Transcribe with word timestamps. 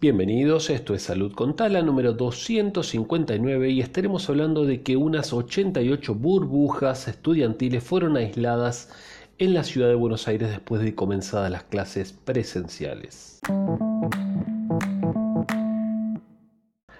Bienvenidos, 0.00 0.70
esto 0.70 0.94
es 0.94 1.02
Salud 1.02 1.34
con 1.34 1.54
Tala 1.54 1.82
número 1.82 2.14
259 2.14 3.68
y 3.68 3.82
estaremos 3.82 4.30
hablando 4.30 4.64
de 4.64 4.80
que 4.80 4.96
unas 4.96 5.34
88 5.34 6.14
burbujas 6.14 7.06
estudiantiles 7.06 7.84
fueron 7.84 8.16
aisladas 8.16 8.88
en 9.36 9.52
la 9.52 9.62
ciudad 9.62 9.88
de 9.88 9.96
Buenos 9.96 10.26
Aires 10.26 10.48
después 10.48 10.80
de 10.80 10.94
comenzadas 10.94 11.50
las 11.50 11.64
clases 11.64 12.14
presenciales. 12.14 13.40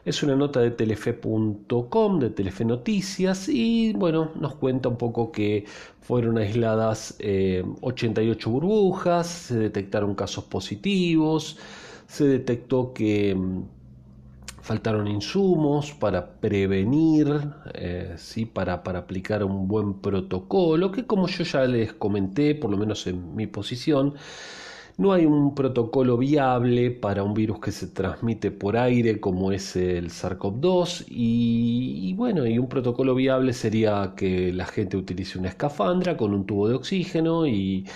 Es 0.04 0.22
una 0.22 0.36
nota 0.36 0.60
de 0.60 0.70
telefe.com, 0.70 2.18
de 2.18 2.28
Telefe 2.28 2.66
Noticias, 2.66 3.48
y 3.48 3.94
bueno, 3.94 4.32
nos 4.38 4.56
cuenta 4.56 4.90
un 4.90 4.98
poco 4.98 5.32
que 5.32 5.64
fueron 6.02 6.36
aisladas 6.36 7.16
88 7.18 7.20
eh, 7.20 8.52
burbujas, 8.52 9.26
se 9.26 9.56
detectaron 9.56 10.14
casos 10.14 10.44
positivos, 10.44 11.56
se 12.10 12.24
detectó 12.24 12.92
que 12.92 13.34
mm, 13.36 13.62
faltaron 14.62 15.06
insumos 15.06 15.92
para 15.92 16.32
prevenir, 16.40 17.28
eh, 17.74 18.14
¿sí? 18.18 18.46
para, 18.46 18.82
para 18.82 18.98
aplicar 18.98 19.44
un 19.44 19.68
buen 19.68 19.94
protocolo, 19.94 20.90
que 20.90 21.06
como 21.06 21.28
yo 21.28 21.44
ya 21.44 21.64
les 21.66 21.92
comenté, 21.92 22.56
por 22.56 22.70
lo 22.70 22.76
menos 22.76 23.06
en 23.06 23.36
mi 23.36 23.46
posición, 23.46 24.14
no 24.96 25.12
hay 25.12 25.26
un 25.26 25.54
protocolo 25.54 26.16
viable 26.16 26.90
para 26.90 27.22
un 27.22 27.34
virus 27.34 27.60
que 27.60 27.72
se 27.72 27.86
transmite 27.86 28.50
por 28.50 28.76
aire 28.76 29.20
como 29.20 29.52
es 29.52 29.76
el 29.76 30.10
SARS-CoV-2 30.10 31.06
y, 31.08 32.14
bueno, 32.14 32.46
y 32.46 32.58
un 32.58 32.68
protocolo 32.68 33.14
viable 33.14 33.52
sería 33.52 34.14
que 34.16 34.52
la 34.52 34.66
gente 34.66 34.96
utilice 34.96 35.38
una 35.38 35.48
escafandra 35.48 36.16
con 36.16 36.34
un 36.34 36.46
tubo 36.46 36.68
de 36.68 36.74
oxígeno 36.74 37.46
y, 37.46 37.86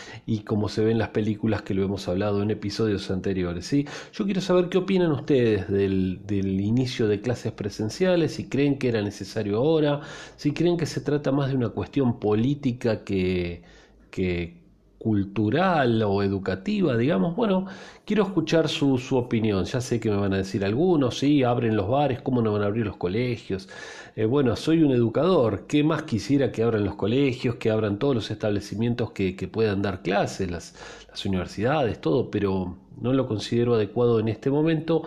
como 0.46 0.68
se 0.68 0.84
ve 0.84 0.92
en 0.92 0.98
las 0.98 1.10
películas 1.10 1.62
que 1.62 1.74
lo 1.74 1.84
hemos 1.84 2.08
hablado 2.08 2.42
en 2.42 2.50
episodios 2.50 3.10
anteriores. 3.10 3.66
¿sí? 3.66 3.86
Yo 4.12 4.24
quiero 4.24 4.40
saber 4.40 4.68
qué 4.68 4.78
opinan 4.78 5.12
ustedes 5.12 5.68
del, 5.68 6.20
inicio 6.60 7.08
de 7.08 7.20
clases 7.20 7.52
presenciales, 7.52 8.32
si 8.34 8.48
creen 8.48 8.78
que 8.78 8.88
era 8.88 9.02
necesario 9.02 9.58
ahora, 9.58 10.00
si 10.36 10.52
creen 10.52 10.76
que 10.76 10.86
se 10.86 11.00
trata 11.00 11.32
más 11.32 11.50
de 11.50 11.56
una 11.56 11.70
cuestión 11.70 12.18
política 12.18 13.04
que, 13.04 13.62
que 14.10 14.63
cultural 15.04 16.02
o 16.02 16.22
educativa, 16.22 16.96
digamos, 16.96 17.36
bueno, 17.36 17.66
quiero 18.06 18.22
escuchar 18.22 18.70
su, 18.70 18.96
opinión. 19.12 19.66
Ya 19.66 19.82
sé 19.82 20.00
que 20.00 20.10
me 20.10 20.16
van 20.16 20.32
a 20.32 20.38
decir 20.38 20.64
algunos, 20.64 21.18
sí, 21.18 21.42
abren 21.42 21.76
los 21.76 21.90
bares, 21.90 22.22
¿cómo 22.22 22.40
no 22.40 22.52
van 22.54 22.62
a 22.62 22.66
abrir 22.66 22.86
los 22.86 22.96
colegios? 22.96 23.68
Eh, 24.16 24.24
bueno, 24.24 24.56
soy 24.56 24.82
un 24.82 24.92
educador, 24.92 25.66
¿qué 25.66 25.84
más 25.84 26.04
quisiera 26.04 26.50
que 26.50 26.62
abran 26.62 26.86
los 26.86 26.94
colegios, 26.94 27.56
que 27.56 27.70
abran 27.70 27.98
todos 27.98 28.14
los 28.14 28.30
establecimientos 28.30 29.10
que, 29.12 29.34
puedan 29.52 29.82
dar 29.82 30.00
clases, 30.00 30.50
las, 30.50 30.74
las 31.10 31.26
universidades, 31.26 32.00
todo, 32.00 32.30
pero 32.30 32.78
no 32.98 33.12
lo 33.12 33.26
considero 33.28 33.74
adecuado 33.74 34.20
en 34.20 34.28
este 34.28 34.50
momento. 34.50 35.02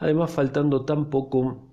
Además, 0.00 0.30
faltando 0.32 0.84
tan 0.84 1.06
poco 1.06 1.69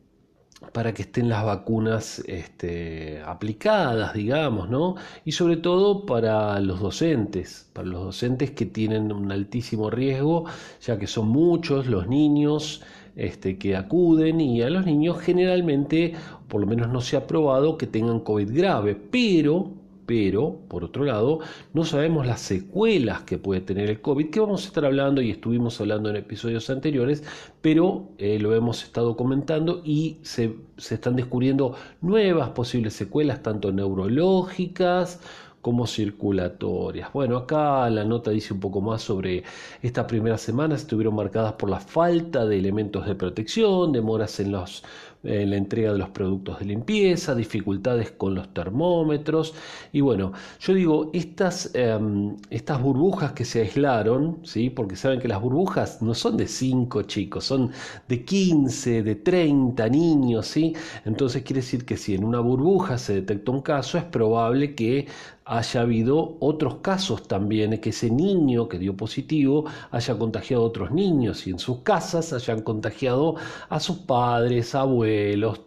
para 0.74 0.94
que 0.94 1.04
estén 1.04 1.30
las 1.30 1.46
vacunas 1.46 2.24
este, 2.28 3.22
aplicadas, 3.26 4.14
digamos, 4.14 4.70
¿no? 4.70 4.96
Y 5.24 5.34
sobre 5.34 5.58
todo 5.58 6.06
para 6.06 6.60
los 6.60 6.80
docentes, 6.80 7.70
para 7.74 7.88
los 7.88 8.04
docentes 8.06 8.52
que 8.52 8.66
tienen 8.66 9.12
un 9.12 9.32
altísimo 9.32 9.90
riesgo, 9.90 10.46
ya 10.82 10.98
que 10.98 11.08
son 11.08 11.30
muchos 11.30 11.88
los 11.88 12.08
niños 12.08 12.82
este, 13.16 13.58
que 13.58 13.76
acuden 13.76 14.42
y 14.42 14.62
a 14.64 14.70
los 14.70 14.86
niños 14.86 15.20
generalmente, 15.20 16.14
por 16.48 16.62
lo 16.62 16.68
menos 16.68 16.90
no 16.90 17.02
se 17.02 17.18
ha 17.18 17.28
probado 17.28 17.78
que 17.78 17.88
tengan 17.88 18.20
COVID 18.22 18.52
grave, 18.52 18.96
pero 18.96 19.72
pero 20.08 20.62
por 20.70 20.84
otro 20.84 21.04
lado 21.04 21.40
no 21.74 21.86
sabemos 21.86 22.26
las 22.26 22.42
secuelas 22.42 23.22
que 23.22 23.38
puede 23.38 23.62
tener 23.62 23.90
el 23.90 24.02
COVID, 24.02 24.32
que 24.32 24.40
vamos 24.40 24.64
a 24.64 24.68
estar 24.70 24.86
hablando 24.86 25.22
y 25.22 25.30
estuvimos 25.30 25.80
hablando 25.80 26.10
en 26.10 26.16
episodios 26.16 26.72
anteriores, 26.72 27.24
pero 27.62 28.10
eh, 28.18 28.40
lo 28.40 28.56
hemos 28.56 28.84
estado 28.84 29.16
comentando 29.16 29.82
y 29.84 30.18
se, 30.24 30.56
se 30.78 30.96
están 30.96 31.16
descubriendo 31.16 31.76
nuevas 32.02 32.50
posibles 32.50 32.94
secuelas, 32.94 33.44
tanto 33.44 33.72
neurológicas, 33.72 35.20
como 35.62 35.86
circulatorias. 35.86 37.12
Bueno, 37.12 37.36
acá 37.36 37.90
la 37.90 38.06
nota 38.06 38.32
dice 38.32 38.54
un 38.54 38.62
poco 38.62 38.80
más 38.80 39.02
sobre 39.02 39.44
estas 39.82 40.06
primeras 40.06 40.40
semanas 40.40 40.82
estuvieron 40.82 41.16
marcadas 41.16 41.54
por 41.54 41.70
la 41.70 41.82
falta 41.82 42.46
de 42.46 42.58
elementos 42.58 43.06
de 43.06 43.16
protección, 43.16 43.92
demoras 43.92 44.40
en 44.40 44.54
los 44.54 44.86
la 45.24 45.58
entrega 45.58 45.92
de 45.92 45.98
los 45.98 46.10
productos 46.10 46.60
de 46.60 46.66
limpieza, 46.66 47.36
dificultades 47.36 48.12
con 48.12 48.36
los 48.36 48.54
termómetros. 48.54 49.54
Y 49.92 50.02
bueno, 50.02 50.32
yo 50.60 50.74
digo, 50.74 51.10
estas, 51.14 51.72
em, 51.74 52.38
estas 52.50 52.82
burbujas 52.82 53.34
que 53.34 53.46
se 53.46 53.62
aislaron, 53.62 54.40
¿sí? 54.44 54.70
porque 54.70 54.96
saben 54.96 55.20
que 55.20 55.28
las 55.28 55.42
burbujas 55.42 56.02
no 56.02 56.14
son 56.14 56.38
de 56.38 56.48
5 56.48 57.04
chicos, 57.04 57.46
son 57.46 57.72
de 58.08 58.24
15, 58.24 59.04
de 59.04 59.16
30 59.16 59.90
niños. 59.90 60.48
¿sí? 60.48 60.76
Entonces 61.06 61.44
quiere 61.44 61.62
decir 61.62 61.86
que 61.86 61.98
si 61.98 62.16
en 62.16 62.24
una 62.24 62.40
burbuja 62.40 62.98
se 62.98 63.16
detecta 63.16 63.52
un 63.52 63.62
caso, 63.62 63.98
es 63.98 64.04
probable 64.06 64.76
que 64.76 65.08
haya 65.48 65.82
habido 65.82 66.38
otros 66.42 66.76
casos 66.76 67.28
también, 67.28 67.80
que 67.80 67.90
ese 67.90 68.12
niño 68.12 68.68
que 68.68 68.78
dio 68.80 68.96
positivo 68.96 69.66
haya 69.92 70.18
contagiado 70.18 70.64
a 70.64 70.68
otros 70.68 70.92
niños 70.92 71.48
y 71.48 71.52
en 71.52 71.60
sus 71.60 71.80
casas 71.80 72.34
hayan 72.34 72.62
contagiado 72.62 73.36
a 73.70 73.80
sus 73.80 73.98
padres, 74.00 74.76
abuelos, 74.76 75.07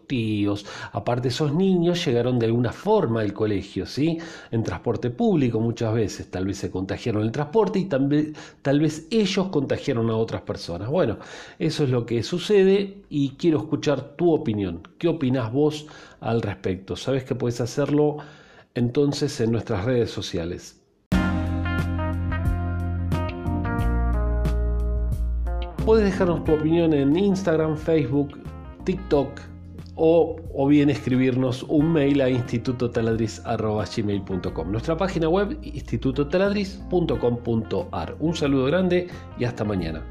tíos. 0.07 0.65
Aparte 0.91 1.29
esos 1.29 1.53
niños 1.53 2.05
llegaron 2.05 2.39
de 2.39 2.47
alguna 2.47 2.71
forma 2.71 3.21
al 3.21 3.33
colegio, 3.33 3.85
¿sí? 3.85 4.17
En 4.51 4.63
transporte 4.63 5.09
público 5.09 5.59
muchas 5.59 5.93
veces, 5.93 6.29
tal 6.29 6.45
vez 6.45 6.57
se 6.57 6.71
contagiaron 6.71 7.23
el 7.23 7.31
transporte 7.31 7.79
y 7.79 7.85
tal 7.85 8.07
vez, 8.07 8.33
tal 8.61 8.79
vez 8.79 9.07
ellos 9.11 9.47
contagiaron 9.49 10.09
a 10.09 10.15
otras 10.17 10.41
personas. 10.41 10.89
Bueno, 10.89 11.17
eso 11.59 11.83
es 11.83 11.89
lo 11.89 12.05
que 12.05 12.23
sucede 12.23 13.03
y 13.09 13.31
quiero 13.31 13.59
escuchar 13.59 14.15
tu 14.15 14.33
opinión. 14.33 14.87
¿Qué 14.97 15.07
opinas 15.07 15.51
vos 15.51 15.87
al 16.19 16.41
respecto? 16.41 16.95
¿Sabes 16.95 17.23
que 17.23 17.35
puedes 17.35 17.61
hacerlo? 17.61 18.17
entonces 18.75 19.39
en 19.41 19.51
nuestras 19.51 19.85
redes 19.85 20.11
sociales. 20.11 20.77
Puedes 25.85 26.05
dejarnos 26.05 26.43
tu 26.43 26.53
opinión 26.53 26.93
en 26.93 27.17
Instagram, 27.17 27.75
Facebook, 27.75 28.37
TikTok 28.83 29.51
o, 29.95 30.67
bien 30.67 30.89
escribirnos 30.89 31.63
un 31.63 31.91
mail 31.91 32.21
a 32.21 32.29
institutotaladriz.gmail.com 32.29 34.71
Nuestra 34.71 34.95
página 34.97 35.27
web 35.29 35.57
institutotaladriz.com.ar 35.61 38.15
Un 38.19 38.35
saludo 38.35 38.65
grande 38.65 39.07
y 39.37 39.43
hasta 39.43 39.63
mañana. 39.63 40.03